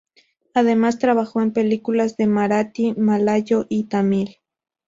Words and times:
Además 0.55 0.97
trabajó 0.97 1.41
en 1.43 1.53
películas 1.53 2.15
en 2.17 2.31
marathi, 2.31 2.95
malayo 2.95 3.67
y 3.69 3.83
tamil. 3.83 4.37